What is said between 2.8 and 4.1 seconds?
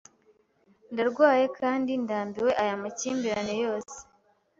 makimbirane yose.